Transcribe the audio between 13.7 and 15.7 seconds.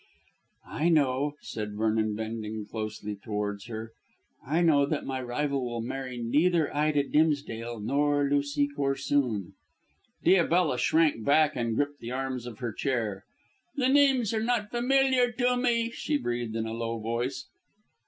"The names are not familiar to